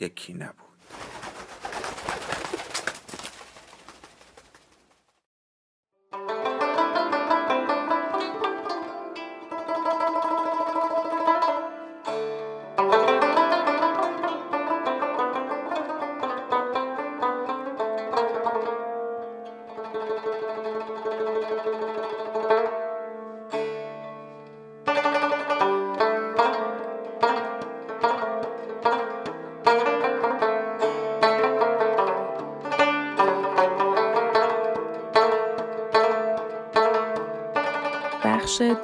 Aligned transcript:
یکی 0.00 0.34
نبود. 0.34 0.71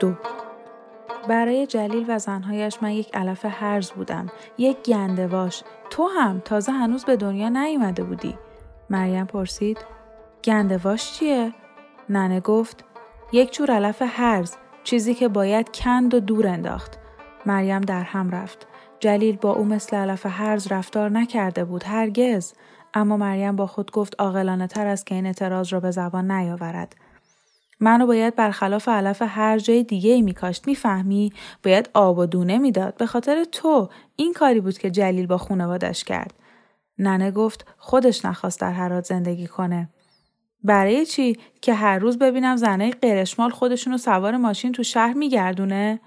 دو 0.01 0.15
برای 1.29 1.67
جلیل 1.67 2.05
و 2.09 2.19
زنهایش 2.19 2.79
من 2.83 2.91
یک 2.91 3.17
علف 3.17 3.45
هرز 3.49 3.91
بودم. 3.91 4.27
یک 4.59 4.83
گندواش. 4.83 5.63
تو 5.91 6.09
هم 6.19 6.43
تازه 6.45 6.73
هنوز 6.73 7.05
به 7.05 7.17
دنیا 7.17 7.49
نیومده 7.49 8.05
بودی. 8.05 8.39
مریم 8.91 9.27
پرسید 9.27 9.79
گندواش 10.45 11.13
چیه؟ 11.13 11.55
ننه 12.09 12.41
گفت 12.41 12.85
یک 13.33 13.53
جور 13.53 13.71
علف 13.71 14.03
هرز 14.07 14.57
چیزی 14.85 15.15
که 15.15 15.29
باید 15.29 15.77
کند 15.77 16.15
و 16.15 16.21
دور 16.21 16.47
انداخت. 16.47 16.99
مریم 17.47 17.81
در 17.81 18.03
هم 18.03 18.31
رفت. 18.31 18.67
جلیل 19.01 19.37
با 19.37 19.53
او 19.53 19.65
مثل 19.65 19.97
علف 19.97 20.27
هرز 20.27 20.73
رفتار 20.73 21.11
نکرده 21.11 21.65
بود 21.65 21.85
هرگز. 21.85 22.53
اما 22.95 23.17
مریم 23.17 23.57
با 23.57 23.67
خود 23.67 23.91
گفت 23.91 24.15
عاقلانه 24.19 24.67
تر 24.67 24.87
است 24.87 25.07
که 25.07 25.15
این 25.15 25.27
اعتراض 25.27 25.73
را 25.73 25.81
به 25.81 25.91
زبان 25.91 26.31
نیاورد. 26.31 26.97
منو 27.81 28.07
باید 28.07 28.37
برخلاف 28.37 28.89
علف 28.89 29.23
هر 29.27 29.59
جای 29.59 29.83
دیگه 29.83 30.13
ای 30.13 30.23
میکاشت. 30.23 30.67
می‌فهمی؟ 30.67 31.33
باید 31.65 31.91
آب 31.95 32.19
و 32.19 32.27
دونه 32.27 32.59
می‌داد. 32.59 32.97
به 32.97 33.07
خاطر 33.07 33.45
تو 33.45 33.89
این 34.17 34.33
کاری 34.33 34.61
بود 34.61 34.79
که 34.79 34.91
جلیل 34.91 35.27
با 35.27 35.39
خونوادش 35.39 36.05
کرد. 36.05 36.35
ننه 36.99 37.31
گفت 37.31 37.67
خودش 37.79 38.25
نخواست 38.25 38.61
در 38.61 38.73
هرات 38.73 39.05
زندگی 39.05 39.47
کنه. 39.47 39.89
برای 40.65 41.07
چی؟ 41.07 41.39
که 41.63 41.75
هر 41.75 41.99
روز 41.99 42.19
ببینم 42.19 42.57
زنه 42.57 42.91
قرشمال 42.91 43.51
خودشونو 43.51 43.99
سوار 43.99 44.37
ماشین 44.37 44.73
تو 44.73 44.83
شهر 44.83 45.13
میگردونه؟ 45.13 46.01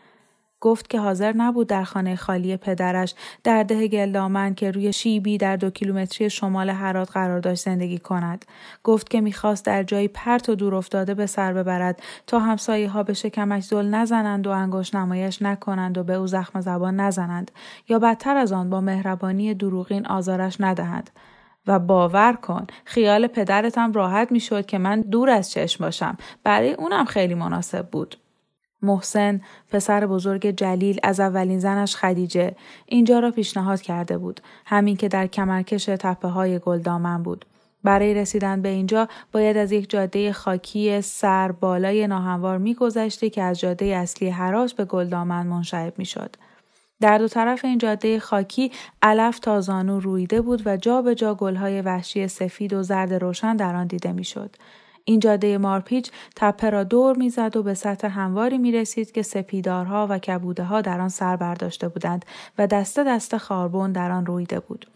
گفت 0.62 0.90
که 0.90 1.00
حاضر 1.00 1.34
نبود 1.34 1.68
در 1.68 1.84
خانه 1.84 2.16
خالی 2.16 2.58
پدرش 2.58 3.16
در 3.44 3.64
ده 3.64 3.88
گلدامن 3.88 4.54
که 4.54 4.72
روی 4.72 4.94
شیبی 4.94 5.38
در 5.38 5.56
دو 5.56 5.70
کیلومتری 5.70 6.30
شمال 6.30 6.70
هرات 6.70 7.12
قرار 7.12 7.40
داشت 7.40 7.64
زندگی 7.64 7.98
کند. 7.98 8.46
گفت 8.84 9.10
که 9.10 9.22
می‌خواست 9.22 9.66
در 9.66 9.84
جایی 9.84 10.08
پرت 10.08 10.50
و 10.50 10.56
دور 10.56 10.76
افتاده 10.76 11.14
به 11.14 11.26
سر 11.26 11.54
ببرد 11.54 12.02
تا 12.28 12.40
همسایه 12.40 12.90
ها 12.90 13.04
به 13.04 13.14
شکمش 13.14 13.64
زل 13.64 13.86
نزنند 13.86 14.48
و 14.48 14.50
انگشت 14.50 14.96
نمایش 14.96 15.42
نکنند 15.42 15.98
و 15.98 16.04
به 16.04 16.14
او 16.14 16.28
زخم 16.28 16.62
زبان 16.62 16.96
نزنند 16.96 17.52
یا 17.90 18.00
بدتر 18.00 18.38
از 18.38 18.52
آن 18.52 18.70
با 18.70 18.82
مهربانی 18.82 19.54
دروغین 19.54 20.08
آزارش 20.08 20.58
ندهند. 20.60 21.10
و 21.68 21.80
باور 21.80 22.34
کن 22.34 22.68
خیال 22.86 23.28
پدرتم 23.28 23.92
راحت 23.92 24.32
می‌شد 24.32 24.66
که 24.66 24.78
من 24.78 25.02
دور 25.02 25.30
از 25.30 25.52
چشم 25.52 25.84
باشم 25.84 26.18
برای 26.44 26.74
اونم 26.74 27.06
خیلی 27.06 27.34
مناسب 27.34 27.90
بود 27.90 28.18
محسن 28.82 29.42
پسر 29.72 30.06
بزرگ 30.06 30.52
جلیل 30.52 31.00
از 31.04 31.20
اولین 31.20 31.60
زنش 31.60 31.96
خدیجه. 31.96 32.56
اینجا 32.86 33.20
را 33.20 33.32
پیشنهاد 33.32 33.82
کرده 33.82 34.18
بود. 34.18 34.42
همین 34.66 34.96
که 34.96 35.08
در 35.08 35.28
کمرکش 35.28 35.86
تپه 35.86 36.28
های 36.28 36.60
گلدامن 36.60 37.24
بود. 37.24 37.46
برای 37.84 38.14
رسیدن 38.14 38.62
به 38.62 38.70
اینجا 38.70 39.08
باید 39.32 39.58
از 39.58 39.72
یک 39.72 39.90
جاده 39.90 40.34
خاکی 40.34 41.02
سر 41.02 41.52
بالای 41.52 42.08
ناهموار 42.08 42.58
میگذشتی 42.58 43.30
که 43.30 43.42
از 43.42 43.60
جاده 43.60 43.86
اصلی 43.86 44.30
حراس 44.30 44.74
به 44.74 44.86
گلدامن 44.86 45.48
منشعب 45.48 45.94
می‌شد. 45.98 46.36
در 47.02 47.18
دو 47.18 47.28
طرف 47.28 47.66
این 47.66 47.78
جاده 47.78 48.20
خاکی 48.20 48.72
علف 49.02 49.40
تا 49.40 49.62
زانو 49.62 50.00
رویده 50.00 50.42
بود 50.42 50.62
و 50.66 50.78
جا 50.78 51.02
به 51.02 51.16
جا 51.16 51.36
گلهای 51.36 51.82
وحشی 51.82 52.28
سفید 52.28 52.74
و 52.74 52.84
زرد 52.84 53.14
روشن 53.14 53.56
در 53.56 53.76
آن 53.76 53.88
دیده 53.88 54.12
می‌شد. 54.12 54.56
این 55.06 55.20
جاده 55.20 55.58
مارپیچ 55.58 56.12
تپه 56.36 56.70
را 56.70 56.84
دور 56.84 57.18
می‌زد 57.18 57.58
و 57.58 57.64
به 57.64 57.74
سطح 57.74 58.08
همواری 58.08 58.58
می 58.58 58.72
رسید 58.72 59.12
که 59.12 59.22
سپیدارها 59.22 60.08
و 60.10 60.20
کبوده 60.20 60.64
ها 60.64 60.82
در 60.82 61.02
آن 61.02 61.10
سر 61.10 61.36
برداشته 61.36 61.88
بودند 61.88 62.26
و 62.58 62.68
دسته 62.68 63.04
دسته 63.04 63.38
خاربون 63.38 63.92
در 63.92 64.12
آن 64.12 64.26
رویده 64.26 64.60
بود. 64.60 64.88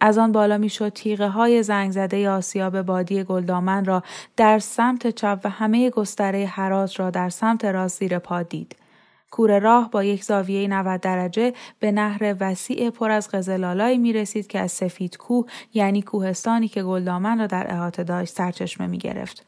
از 0.00 0.18
آن 0.18 0.32
بالا 0.32 0.58
می‌شد 0.58 0.88
تیغه 0.88 1.28
های 1.28 1.62
زنگ 1.62 1.92
زده 1.92 2.30
آسیاب 2.30 2.82
بادی 2.82 3.24
گلدامن 3.24 3.84
را 3.84 4.02
در 4.36 4.58
سمت 4.58 5.10
چپ 5.10 5.40
و 5.44 5.50
همه 5.50 5.90
گستره 5.90 6.46
حراس 6.46 7.00
را 7.00 7.10
در 7.10 7.28
سمت 7.28 7.64
راست 7.64 7.98
زیر 7.98 8.18
پا 8.18 8.42
دید. 8.42 8.76
کوره 9.30 9.58
راه 9.58 9.90
با 9.90 10.04
یک 10.04 10.24
زاویه 10.24 10.68
90 10.68 11.00
درجه 11.00 11.52
به 11.78 11.92
نهر 11.92 12.36
وسیع 12.40 12.90
پر 12.90 13.10
از 13.10 13.28
قزلالایی 13.28 13.98
می 13.98 14.12
رسید 14.12 14.46
که 14.46 14.58
از 14.58 14.72
سفید 14.72 15.16
کوه 15.16 15.46
یعنی 15.74 16.02
کوهستانی 16.02 16.68
که 16.68 16.82
گلدامن 16.82 17.38
را 17.38 17.46
در 17.46 17.74
احاطه 17.74 18.04
داشت 18.04 18.34
سرچشمه 18.34 18.86
می 18.86 18.98
گرفت. 18.98 19.46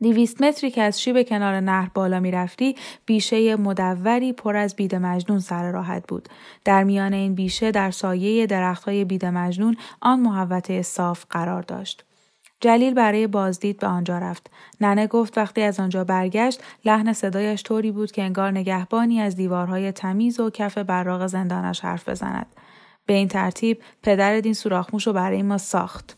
دیویست 0.00 0.42
متری 0.42 0.70
که 0.70 0.82
از 0.82 1.02
شیب 1.02 1.28
کنار 1.28 1.60
نهر 1.60 1.90
بالا 1.94 2.20
می 2.20 2.30
رفتی 2.30 2.76
بیشه 3.06 3.56
مدوری 3.56 4.32
پر 4.32 4.56
از 4.56 4.76
بید 4.76 4.94
مجنون 4.94 5.38
سر 5.38 5.70
راحت 5.70 6.06
بود. 6.08 6.28
در 6.64 6.84
میان 6.84 7.12
این 7.12 7.34
بیشه 7.34 7.70
در 7.70 7.90
سایه 7.90 8.46
درختهای 8.46 9.04
بید 9.04 9.24
مجنون 9.24 9.76
آن 10.00 10.20
محوطه 10.20 10.82
صاف 10.82 11.24
قرار 11.30 11.62
داشت. 11.62 12.05
جلیل 12.60 12.94
برای 12.94 13.26
بازدید 13.26 13.78
به 13.78 13.86
آنجا 13.86 14.18
رفت. 14.18 14.50
ننه 14.80 15.06
گفت 15.06 15.38
وقتی 15.38 15.62
از 15.62 15.80
آنجا 15.80 16.04
برگشت 16.04 16.62
لحن 16.84 17.12
صدایش 17.12 17.62
طوری 17.62 17.90
بود 17.90 18.12
که 18.12 18.22
انگار 18.22 18.50
نگهبانی 18.50 19.20
از 19.20 19.36
دیوارهای 19.36 19.92
تمیز 19.92 20.40
و 20.40 20.50
کف 20.50 20.78
براغ 20.78 21.26
زندانش 21.26 21.80
حرف 21.80 22.08
بزند. 22.08 22.46
به 23.06 23.14
این 23.14 23.28
ترتیب 23.28 23.82
پدر 24.02 24.40
دین 24.40 24.54
سوراخموش 24.54 25.06
رو 25.06 25.12
برای 25.12 25.42
ما 25.42 25.58
ساخت. 25.58 26.16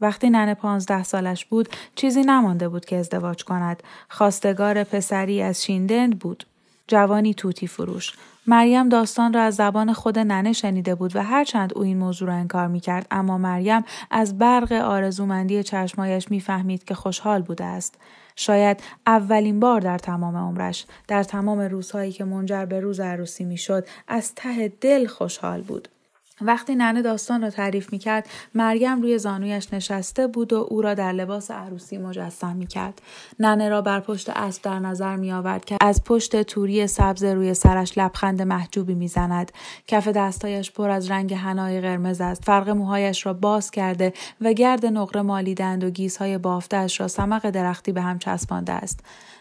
وقتی 0.00 0.30
ننه 0.30 0.54
پانزده 0.54 1.02
سالش 1.02 1.44
بود 1.44 1.68
چیزی 1.94 2.20
نمانده 2.20 2.68
بود 2.68 2.84
که 2.84 2.96
ازدواج 2.96 3.44
کند. 3.44 3.82
خواستگار 4.08 4.84
پسری 4.84 5.42
از 5.42 5.64
شیندند 5.64 6.18
بود. 6.18 6.46
جوانی 6.88 7.34
توتی 7.34 7.66
فروش. 7.66 8.12
مریم 8.46 8.88
داستان 8.88 9.32
را 9.32 9.42
از 9.42 9.54
زبان 9.54 9.92
خود 9.92 10.18
ننه 10.18 10.52
شنیده 10.52 10.94
بود 10.94 11.16
و 11.16 11.22
هرچند 11.22 11.72
او 11.74 11.82
این 11.82 11.98
موضوع 11.98 12.28
را 12.28 12.34
انکار 12.34 12.66
می 12.68 12.80
کرد 12.80 13.06
اما 13.10 13.38
مریم 13.38 13.82
از 14.10 14.38
برق 14.38 14.72
آرزومندی 14.72 15.62
چشمایش 15.62 16.30
می‌فهمید 16.30 16.84
که 16.84 16.94
خوشحال 16.94 17.42
بوده 17.42 17.64
است. 17.64 17.98
شاید 18.36 18.80
اولین 19.06 19.60
بار 19.60 19.80
در 19.80 19.98
تمام 19.98 20.36
عمرش 20.36 20.86
در 21.08 21.22
تمام 21.22 21.60
روزهایی 21.60 22.12
که 22.12 22.24
منجر 22.24 22.64
به 22.64 22.80
روز 22.80 23.00
عروسی 23.00 23.44
می‌شد 23.44 23.86
از 24.08 24.34
ته 24.34 24.68
دل 24.68 25.06
خوشحال 25.06 25.62
بود. 25.62 25.88
وقتی 26.40 26.74
ننه 26.74 27.02
داستان 27.02 27.42
را 27.42 27.50
تعریف 27.50 27.92
می 27.92 27.98
کرد 27.98 28.28
مریم 28.54 29.02
روی 29.02 29.18
زانویش 29.18 29.72
نشسته 29.72 30.26
بود 30.26 30.52
و 30.52 30.66
او 30.70 30.82
را 30.82 30.94
در 30.94 31.12
لباس 31.12 31.50
عروسی 31.50 31.98
مجسم 31.98 32.56
می 32.56 32.66
کرد. 32.66 33.02
ننه 33.40 33.68
را 33.68 33.82
بر 33.82 34.00
پشت 34.00 34.28
اسب 34.28 34.62
در 34.62 34.78
نظر 34.78 35.16
می 35.16 35.32
آورد 35.32 35.64
که 35.64 35.76
از 35.80 36.04
پشت 36.04 36.42
توری 36.42 36.86
سبز 36.86 37.24
روی 37.24 37.54
سرش 37.54 37.98
لبخند 37.98 38.42
محجوبی 38.42 38.94
می 38.94 39.08
زند. 39.08 39.52
کف 39.86 40.08
دستایش 40.08 40.70
پر 40.70 40.90
از 40.90 41.10
رنگ 41.10 41.34
هنای 41.34 41.80
قرمز 41.80 42.20
است. 42.20 42.44
فرق 42.44 42.68
موهایش 42.68 43.26
را 43.26 43.32
باز 43.32 43.70
کرده 43.70 44.12
و 44.40 44.52
گرد 44.52 44.86
نقره 44.86 45.22
مالیدند 45.22 45.84
و 45.84 45.90
گیزهای 45.90 46.38
بافتش 46.38 47.00
را 47.00 47.08
سمق 47.08 47.50
درختی 47.50 47.92
به 47.92 48.02
هم 48.02 48.18
چسبانده 48.18 48.72
است. 48.72 49.00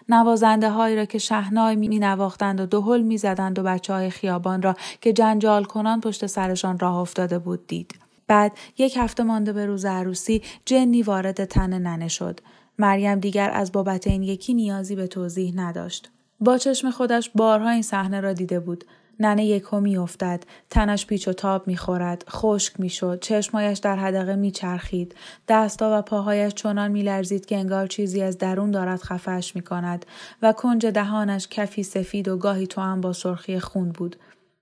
نوازنده 0.09 0.69
هایی 0.69 0.95
را 0.95 1.05
که 1.05 1.17
شهنای 1.17 1.75
می 1.75 1.99
نواختند 1.99 2.59
و 2.59 2.65
دهل 2.65 3.01
می 3.01 3.17
زدند 3.17 3.59
و 3.59 3.63
بچه 3.63 3.93
های 3.93 4.09
خیابان 4.09 4.61
را 4.61 4.75
که 5.01 5.13
جنجال 5.13 5.63
کنان 5.63 6.01
پشت 6.01 6.25
سرشان 6.25 6.79
راه 6.79 6.95
افتاده 6.95 7.39
بود 7.39 7.67
دید. 7.67 7.95
بعد 8.27 8.51
یک 8.77 8.97
هفته 8.97 9.23
مانده 9.23 9.53
به 9.53 9.65
روز 9.65 9.85
عروسی 9.85 10.41
جنی 10.65 11.03
وارد 11.03 11.45
تن 11.45 11.73
ننه 11.73 12.07
شد. 12.07 12.39
مریم 12.79 13.19
دیگر 13.19 13.51
از 13.51 13.71
بابت 13.71 14.07
این 14.07 14.23
یکی 14.23 14.53
نیازی 14.53 14.95
به 14.95 15.07
توضیح 15.07 15.53
نداشت. 15.55 16.09
با 16.39 16.57
چشم 16.57 16.91
خودش 16.91 17.29
بارها 17.35 17.69
این 17.69 17.81
صحنه 17.81 18.19
را 18.19 18.33
دیده 18.33 18.59
بود. 18.59 18.85
ننه 19.19 19.45
یکو 19.45 19.75
افتد، 19.99 20.43
تنش 20.69 21.05
پیچ 21.05 21.27
و 21.27 21.33
تاب 21.33 21.67
می‌خورد 21.67 22.25
خشک 22.29 22.79
می‌شد 22.79 23.19
چشمهایش 23.19 23.79
در 23.79 23.95
حدقه 23.95 24.35
میچرخید 24.35 25.15
دستا 25.47 25.99
و 25.99 26.01
پاهایش 26.01 26.53
چنان 26.53 26.91
میلرزید 26.91 27.45
که 27.45 27.57
انگار 27.57 27.87
چیزی 27.87 28.21
از 28.21 28.37
درون 28.37 28.71
دارد 28.71 29.01
خفش 29.01 29.55
می‌کند 29.55 30.05
و 30.41 30.53
کنج 30.53 30.85
دهانش 30.85 31.47
کفی 31.47 31.83
سفید 31.83 32.27
و 32.27 32.37
گاهی 32.37 32.67
تو 32.67 32.81
هم 32.81 33.01
با 33.01 33.13
سرخی 33.13 33.59
خون 33.59 33.89
بود 33.89 34.15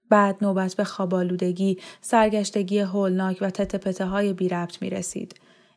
بعد 0.09 0.37
نوبت 0.41 0.75
به 0.75 0.83
خوابالودگی 0.83 1.77
سرگشتگی 2.01 2.79
هولناک 2.79 3.37
و 3.41 3.49
تته 3.49 4.05
های 4.05 4.33
بی 4.33 4.49
ربط 4.49 4.81
می 4.81 4.89
رسید. 4.89 5.35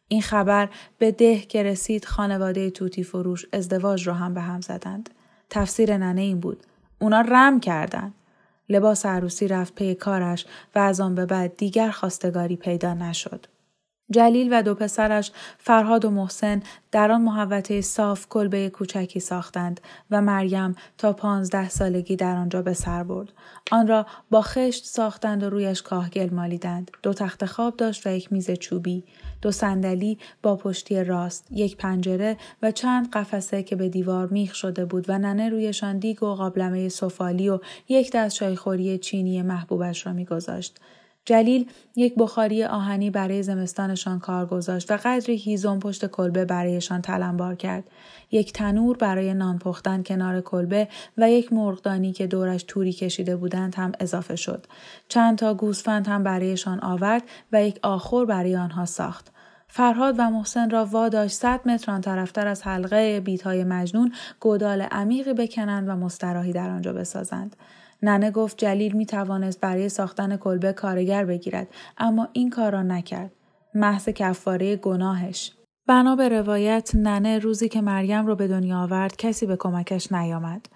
این 0.08 0.22
خبر 0.22 0.68
به 0.98 1.12
ده 1.12 1.38
که 1.38 1.62
رسید 1.62 2.04
خانواده 2.04 2.70
توتی 2.70 3.02
فروش 3.02 3.46
ازدواج 3.52 4.08
را 4.08 4.14
هم 4.14 4.34
به 4.34 4.40
هم 4.40 4.60
زدند. 4.60 5.10
تفسیر 5.50 5.96
ننه 5.96 6.20
این 6.20 6.40
بود. 6.40 6.62
اونا 7.00 7.20
رم 7.20 7.60
کردند. 7.60 8.14
لباس 8.68 9.06
عروسی 9.06 9.48
رفت 9.48 9.74
پی 9.74 9.94
کارش 9.94 10.46
و 10.74 10.78
از 10.78 11.00
آن 11.00 11.14
به 11.14 11.26
بعد 11.26 11.56
دیگر 11.56 11.90
خواستگاری 11.90 12.56
پیدا 12.56 12.94
نشد. 12.94 13.46
جلیل 14.10 14.48
و 14.52 14.62
دو 14.62 14.74
پسرش 14.74 15.32
فرهاد 15.58 16.04
و 16.04 16.10
محسن 16.10 16.62
در 16.92 17.12
آن 17.12 17.22
محوطه 17.22 17.80
صاف 17.80 18.26
کلبه 18.28 18.70
کوچکی 18.70 19.20
ساختند 19.20 19.80
و 20.10 20.22
مریم 20.22 20.74
تا 20.98 21.12
پانزده 21.12 21.68
سالگی 21.68 22.16
در 22.16 22.36
آنجا 22.36 22.62
به 22.62 22.72
سر 22.72 23.02
برد. 23.02 23.32
آن 23.72 23.86
را 23.86 24.06
با 24.30 24.42
خشت 24.42 24.84
ساختند 24.84 25.42
و 25.42 25.50
رویش 25.50 25.82
کاهگل 25.82 26.30
مالیدند. 26.34 26.90
دو 27.02 27.12
تخت 27.12 27.44
خواب 27.44 27.76
داشت 27.76 28.06
و 28.06 28.10
یک 28.10 28.32
میز 28.32 28.50
چوبی. 28.50 29.04
دو 29.42 29.50
صندلی 29.50 30.18
با 30.42 30.56
پشتی 30.56 31.04
راست، 31.04 31.46
یک 31.50 31.76
پنجره 31.76 32.36
و 32.62 32.70
چند 32.70 33.10
قفسه 33.10 33.62
که 33.62 33.76
به 33.76 33.88
دیوار 33.88 34.26
میخ 34.26 34.54
شده 34.54 34.84
بود 34.84 35.04
و 35.08 35.18
ننه 35.18 35.48
رویشان 35.48 35.98
دیگ 35.98 36.22
و 36.22 36.34
قابلمه 36.34 36.88
سفالی 36.88 37.48
و 37.48 37.58
یک 37.88 38.12
دست 38.12 38.36
چایخوری 38.36 38.98
چینی 38.98 39.42
محبوبش 39.42 40.06
را 40.06 40.12
میگذاشت. 40.12 40.80
جلیل 41.26 41.70
یک 41.96 42.14
بخاری 42.18 42.64
آهنی 42.64 43.10
برای 43.10 43.42
زمستانشان 43.42 44.18
کار 44.18 44.46
گذاشت 44.46 44.90
و 44.90 44.96
قدری 45.04 45.36
هیزم 45.36 45.78
پشت 45.78 46.06
کلبه 46.06 46.44
برایشان 46.44 47.02
تلمبار 47.02 47.54
کرد. 47.54 47.84
یک 48.30 48.52
تنور 48.52 48.96
برای 48.96 49.34
نان 49.34 49.58
پختن 49.58 50.02
کنار 50.02 50.40
کلبه 50.40 50.88
و 51.18 51.30
یک 51.30 51.52
مرغدانی 51.52 52.12
که 52.12 52.26
دورش 52.26 52.64
توری 52.68 52.92
کشیده 52.92 53.36
بودند 53.36 53.74
هم 53.74 53.92
اضافه 54.00 54.36
شد. 54.36 54.66
چند 55.08 55.38
تا 55.38 55.54
گوسفند 55.54 56.08
هم 56.08 56.22
برایشان 56.22 56.80
آورد 56.80 57.22
و 57.52 57.64
یک 57.64 57.78
آخور 57.82 58.26
برای 58.26 58.56
آنها 58.56 58.84
ساخت. 58.84 59.32
فرهاد 59.68 60.14
و 60.18 60.30
محسن 60.30 60.70
را 60.70 60.84
واداشت 60.84 61.34
صد 61.34 61.60
متر 61.68 61.92
آن 61.92 62.00
طرفتر 62.00 62.46
از 62.46 62.62
حلقه 62.62 63.20
بیتهای 63.20 63.64
مجنون 63.64 64.12
گودال 64.40 64.82
عمیقی 64.82 65.34
بکنند 65.34 65.88
و 65.88 65.96
مستراحی 65.96 66.52
در 66.52 66.70
آنجا 66.70 66.92
بسازند. 66.92 67.56
ننه 68.02 68.30
گفت 68.30 68.58
جلیل 68.58 68.92
می 68.92 69.06
توانست 69.06 69.60
برای 69.60 69.88
ساختن 69.88 70.36
کلبه 70.36 70.72
کارگر 70.72 71.24
بگیرد 71.24 71.68
اما 71.98 72.28
این 72.32 72.50
کار 72.50 72.72
را 72.72 72.82
نکرد. 72.82 73.32
محض 73.74 74.08
کفاره 74.08 74.76
گناهش. 74.76 75.52
بنا 75.86 76.16
به 76.16 76.28
روایت 76.28 76.90
ننه 76.94 77.38
روزی 77.38 77.68
که 77.68 77.80
مریم 77.80 78.26
را 78.26 78.34
به 78.34 78.48
دنیا 78.48 78.82
آورد 78.82 79.16
کسی 79.16 79.46
به 79.46 79.56
کمکش 79.56 80.12
نیامد. 80.12 80.68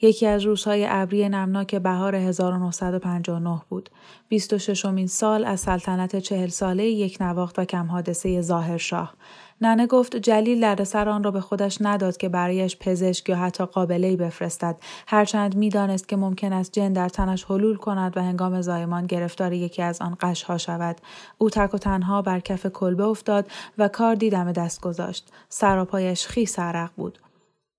یکی 0.00 0.26
از 0.26 0.42
روزهای 0.42 0.86
ابری 0.88 1.28
نمناک 1.28 1.74
بهار 1.74 2.14
1959 2.14 3.62
بود. 3.68 3.90
26 4.28 4.84
امین 4.84 5.06
سال 5.06 5.44
از 5.44 5.60
سلطنت 5.60 6.16
چهل 6.16 6.48
ساله 6.48 6.84
یک 6.84 7.18
نواخت 7.20 7.58
و 7.58 7.64
کم 7.64 7.86
حادثه 7.86 8.40
ظاهر 8.40 8.76
شاه. 8.76 9.14
ننه 9.64 9.86
گفت 9.86 10.16
جلیل 10.16 10.84
سر 10.84 11.08
آن 11.08 11.24
را 11.24 11.30
به 11.30 11.40
خودش 11.40 11.78
نداد 11.80 12.16
که 12.16 12.28
برایش 12.28 12.76
پزشک 12.80 13.28
یا 13.28 13.36
حتی 13.36 13.64
قابله 13.64 14.16
بفرستد. 14.16 14.76
هرچند 15.06 15.56
می‌دانست 15.56 16.08
که 16.08 16.16
ممکن 16.16 16.52
است 16.52 16.72
جن 16.72 16.92
در 16.92 17.08
تنش 17.08 17.44
حلول 17.44 17.76
کند 17.76 18.16
و 18.16 18.22
هنگام 18.22 18.60
زایمان 18.60 19.06
گرفتار 19.06 19.52
یکی 19.52 19.82
از 19.82 20.00
آن 20.00 20.16
قشها 20.20 20.58
شود. 20.58 20.96
او 21.38 21.50
تک 21.50 21.74
و 21.74 21.78
تنها 21.78 22.22
بر 22.22 22.40
کف 22.40 22.66
کلبه 22.66 23.04
افتاد 23.04 23.46
و 23.78 23.88
کار 23.88 24.14
دیدم 24.14 24.52
دست 24.52 24.80
گذاشت. 24.80 25.28
سراپایش 25.48 26.26
خیس 26.26 26.58
عرق 26.58 26.90
بود. 26.96 27.18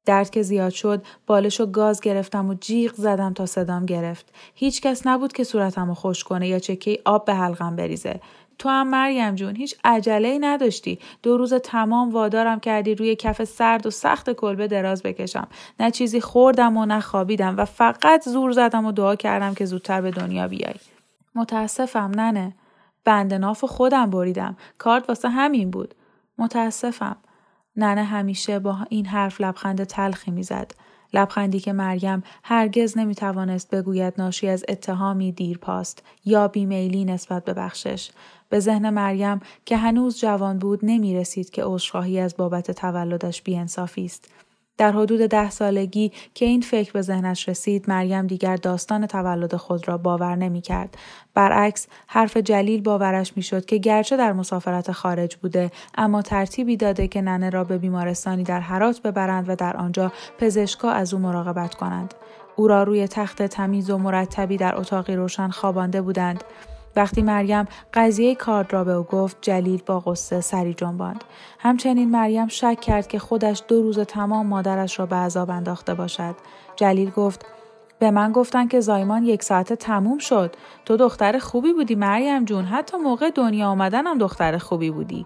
درد 0.05 0.29
که 0.29 0.41
زیاد 0.41 0.71
شد 0.71 1.03
بالش 1.27 1.61
و 1.61 1.65
گاز 1.65 2.01
گرفتم 2.01 2.49
و 2.49 2.53
جیغ 2.53 2.93
زدم 2.95 3.33
تا 3.33 3.45
صدام 3.45 3.85
گرفت. 3.85 4.25
هیچ 4.55 4.81
کس 4.81 5.07
نبود 5.07 5.33
که 5.33 5.43
صورتم 5.43 5.93
خوش 5.93 6.23
کنه 6.23 6.47
یا 6.47 6.59
چکه 6.59 6.99
آب 7.05 7.25
به 7.25 7.33
حلقم 7.33 7.75
بریزه. 7.75 8.19
تو 8.59 8.69
هم 8.69 8.87
مریم 8.87 9.35
جون 9.35 9.55
هیچ 9.55 9.75
عجله 9.83 10.27
ای 10.27 10.39
نداشتی. 10.39 10.99
دو 11.23 11.37
روز 11.37 11.53
تمام 11.53 12.09
وادارم 12.09 12.59
کردی 12.59 12.95
روی 12.95 13.15
کف 13.15 13.43
سرد 13.43 13.85
و 13.85 13.89
سخت 13.89 14.33
کلبه 14.33 14.67
دراز 14.67 15.03
بکشم. 15.03 15.47
نه 15.79 15.91
چیزی 15.91 16.21
خوردم 16.21 16.77
و 16.77 16.85
نه 16.85 16.99
خوابیدم 16.99 17.57
و 17.57 17.65
فقط 17.65 18.29
زور 18.29 18.51
زدم 18.51 18.85
و 18.85 18.91
دعا 18.91 19.15
کردم 19.15 19.53
که 19.53 19.65
زودتر 19.65 20.01
به 20.01 20.11
دنیا 20.11 20.47
بیای. 20.47 20.75
متاسفم 21.35 22.11
ننه 22.15 22.55
بند 23.05 23.33
ناف 23.33 23.65
خودم 23.65 24.09
بریدم. 24.09 24.57
کارت 24.77 25.09
واسه 25.09 25.29
همین 25.29 25.71
بود. 25.71 25.95
متاسفم. 26.37 27.17
ننه 27.75 28.03
همیشه 28.03 28.59
با 28.59 28.77
این 28.89 29.05
حرف 29.05 29.41
لبخند 29.41 29.83
تلخی 29.83 30.31
می‌زد. 30.31 30.71
لبخندی 31.15 31.59
که 31.59 31.73
مریم 31.73 32.23
هرگز 32.43 32.97
نمی 32.97 33.15
توانست 33.15 33.75
بگوید 33.75 34.13
ناشی 34.17 34.47
از 34.47 34.65
اتهامی 34.69 35.31
دیرپاست 35.31 36.03
یا 36.25 36.47
بیمیلی 36.47 37.05
نسبت 37.05 37.45
به 37.45 37.53
بخشش. 37.53 38.09
به 38.49 38.59
ذهن 38.59 38.89
مریم 38.89 39.39
که 39.65 39.77
هنوز 39.77 40.19
جوان 40.19 40.59
بود 40.59 40.79
نمی 40.83 41.15
رسید 41.15 41.49
که 41.49 41.63
عذرخواهی 41.65 42.19
از 42.19 42.37
بابت 42.37 42.71
تولدش 42.71 43.41
بیانصافی 43.41 44.05
است. 44.05 44.29
در 44.77 44.91
حدود 44.91 45.19
ده 45.19 45.49
سالگی 45.49 46.11
که 46.33 46.45
این 46.45 46.61
فکر 46.61 46.91
به 46.93 47.01
ذهنش 47.01 47.49
رسید 47.49 47.85
مریم 47.87 48.27
دیگر 48.27 48.55
داستان 48.55 49.07
تولد 49.07 49.55
خود 49.55 49.87
را 49.87 49.97
باور 49.97 50.35
نمی 50.35 50.61
کرد. 50.61 50.97
برعکس 51.33 51.87
حرف 52.07 52.37
جلیل 52.37 52.81
باورش 52.81 53.33
می 53.35 53.43
شد 53.43 53.65
که 53.65 53.77
گرچه 53.77 54.17
در 54.17 54.33
مسافرت 54.33 54.91
خارج 54.91 55.35
بوده 55.35 55.71
اما 55.97 56.21
ترتیبی 56.21 56.77
داده 56.77 57.07
که 57.07 57.21
ننه 57.21 57.49
را 57.49 57.63
به 57.63 57.77
بیمارستانی 57.77 58.43
در 58.43 58.59
حرات 58.59 59.01
ببرند 59.01 59.49
و 59.49 59.55
در 59.55 59.77
آنجا 59.77 60.11
پزشکا 60.39 60.91
از 60.91 61.13
او 61.13 61.19
مراقبت 61.19 61.75
کنند. 61.75 62.13
او 62.55 62.67
را 62.67 62.83
روی 62.83 63.07
تخت 63.07 63.43
تمیز 63.43 63.89
و 63.89 63.97
مرتبی 63.97 64.57
در 64.57 64.75
اتاقی 64.75 65.15
روشن 65.15 65.49
خوابانده 65.49 66.01
بودند. 66.01 66.43
وقتی 66.95 67.21
مریم 67.21 67.67
قضیه 67.93 68.35
کارد 68.35 68.73
را 68.73 68.83
به 68.83 68.91
او 68.91 69.03
گفت 69.03 69.37
جلیل 69.41 69.81
با 69.85 69.99
غصه 69.99 70.41
سری 70.41 70.73
جنباند. 70.73 71.23
همچنین 71.59 72.11
مریم 72.11 72.47
شک 72.47 72.79
کرد 72.81 73.07
که 73.07 73.19
خودش 73.19 73.63
دو 73.67 73.81
روز 73.81 73.99
تمام 73.99 74.47
مادرش 74.47 74.99
را 74.99 75.05
به 75.05 75.15
عذاب 75.15 75.49
انداخته 75.49 75.93
باشد. 75.93 76.35
جلیل 76.75 77.09
گفت 77.09 77.45
به 77.99 78.11
من 78.11 78.31
گفتن 78.31 78.67
که 78.67 78.79
زایمان 78.79 79.23
یک 79.23 79.43
ساعت 79.43 79.73
تموم 79.73 80.17
شد. 80.17 80.55
تو 80.85 80.97
دختر 80.97 81.39
خوبی 81.39 81.73
بودی 81.73 81.95
مریم 81.95 82.45
جون. 82.45 82.65
حتی 82.65 82.97
موقع 82.97 83.29
دنیا 83.29 83.67
آمدنم 83.67 84.17
دختر 84.17 84.57
خوبی 84.57 84.91
بودی. 84.91 85.25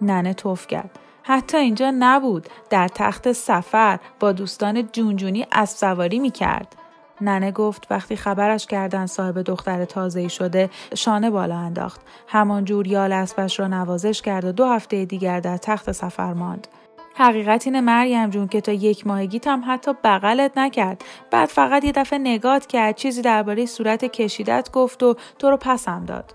ننه 0.00 0.34
توف 0.34 0.66
کرد. 0.66 0.98
حتی 1.22 1.56
اینجا 1.56 1.92
نبود. 1.98 2.48
در 2.70 2.88
تخت 2.88 3.32
سفر 3.32 3.98
با 4.20 4.32
دوستان 4.32 4.88
جونجونی 4.92 5.46
اسب 5.52 5.76
سواری 5.76 6.18
می 6.18 6.30
کرد. 6.30 6.76
ننه 7.20 7.50
گفت 7.50 7.86
وقتی 7.90 8.16
خبرش 8.16 8.66
کردن 8.66 9.06
صاحب 9.06 9.42
دختر 9.42 9.84
تازه 9.84 10.28
شده 10.28 10.70
شانه 10.94 11.30
بالا 11.30 11.56
انداخت. 11.56 12.00
همان 12.28 12.64
جور 12.64 12.86
یال 12.86 13.12
اسبش 13.12 13.60
را 13.60 13.68
نوازش 13.68 14.22
کرد 14.22 14.44
و 14.44 14.52
دو 14.52 14.66
هفته 14.66 15.04
دیگر 15.04 15.40
در 15.40 15.56
تخت 15.56 15.92
سفر 15.92 16.32
ماند. 16.32 16.68
حقیقت 17.14 17.66
اینه 17.66 17.80
مریم 17.80 18.30
جون 18.30 18.48
که 18.48 18.60
تا 18.60 18.72
یک 18.72 19.06
ماهگیت 19.06 19.46
هم 19.46 19.62
حتی 19.66 19.92
بغلت 20.04 20.58
نکرد. 20.58 21.04
بعد 21.30 21.48
فقط 21.48 21.84
یه 21.84 21.92
دفعه 21.92 22.18
نگات 22.18 22.66
کرد 22.66 22.96
چیزی 22.96 23.22
درباره 23.22 23.66
صورت 23.66 24.04
کشیدت 24.04 24.70
گفت 24.72 25.02
و 25.02 25.16
تو 25.38 25.50
رو 25.50 25.56
پسم 25.56 26.04
داد. 26.04 26.34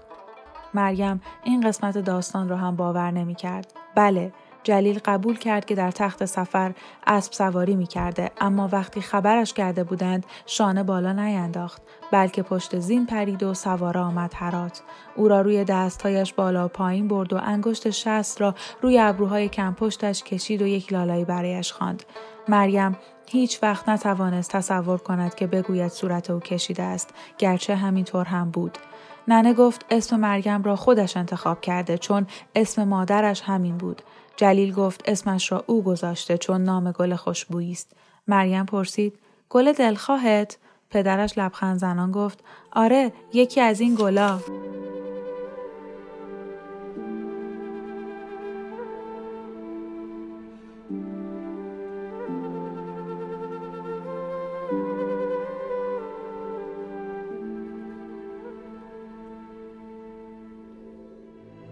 مریم 0.74 1.22
این 1.44 1.62
قسمت 1.62 1.98
داستان 1.98 2.50
رو 2.50 2.56
هم 2.56 2.76
باور 2.76 3.12
نمی 3.12 3.36
کرد. 3.36 3.74
بله 3.96 4.32
جلیل 4.64 5.00
قبول 5.06 5.38
کرد 5.38 5.66
که 5.66 5.76
در 5.76 5.92
تخت 5.92 6.26
سفر 6.26 6.74
اسب 7.08 7.34
سواری 7.34 7.76
می 7.76 7.88
کرده 7.88 8.32
اما 8.42 8.70
وقتی 8.72 9.02
خبرش 9.02 9.54
کرده 9.54 9.84
بودند 9.84 10.26
شانه 10.46 10.84
بالا 10.84 11.12
نینداخت 11.12 11.82
بلکه 12.12 12.44
پشت 12.44 12.80
زین 12.80 13.06
پرید 13.06 13.44
و 13.44 13.54
سواره 13.54 14.00
آمد 14.00 14.34
هرات. 14.36 14.82
او 15.16 15.28
را 15.28 15.42
روی 15.42 15.64
دستهایش 15.64 16.34
بالا 16.34 16.68
پایین 16.68 17.08
برد 17.08 17.34
و 17.34 17.40
انگشت 17.44 17.90
شست 17.90 18.42
را 18.42 18.56
روی 18.82 19.00
ابروهای 19.00 19.50
کم 19.50 19.74
پشتش 19.74 20.24
کشید 20.24 20.62
و 20.62 20.68
یک 20.68 20.94
لالایی 20.94 21.26
برایش 21.26 21.72
خواند. 21.72 22.04
مریم 22.48 22.98
هیچ 23.30 23.60
وقت 23.64 23.90
نتوانست 23.90 24.52
تصور 24.52 24.98
کند 24.98 25.36
که 25.36 25.48
بگوید 25.48 25.92
صورت 25.92 26.30
او 26.30 26.40
کشیده 26.40 26.84
است 26.84 27.10
گرچه 27.38 27.76
همینطور 27.76 28.26
هم 28.26 28.52
بود. 28.52 28.78
ننه 29.28 29.54
گفت 29.54 29.86
اسم 29.90 30.20
مریم 30.20 30.64
را 30.64 30.76
خودش 30.76 31.18
انتخاب 31.18 31.62
کرده 31.62 31.98
چون 31.98 32.28
اسم 32.56 32.84
مادرش 32.84 33.42
همین 33.42 33.78
بود. 33.78 34.02
جلیل 34.38 34.74
گفت 34.74 35.02
اسمش 35.06 35.52
را 35.52 35.64
او 35.68 35.84
گذاشته 35.84 36.38
چون 36.38 36.64
نام 36.64 36.92
گل 36.92 37.16
خوشبویی 37.16 37.72
است. 37.72 37.92
مریم 38.28 38.66
پرسید 38.66 39.20
گل 39.50 39.74
دلخواهت؟ 39.74 40.58
پدرش 40.90 41.38
لبخند 41.38 41.80
زنان 41.80 42.12
گفت 42.12 42.44
آره 42.72 43.14
یکی 43.34 43.62
از 43.62 43.80
این 43.80 43.96
گلا. 43.96 44.40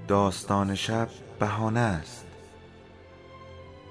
داستان 0.07 0.75
شب 0.75 1.07
بهانه 1.39 1.79
است 1.79 2.30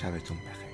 sabes 0.00 0.24
tú 0.24 0.32
un 0.32 0.40
peje. 0.40 0.69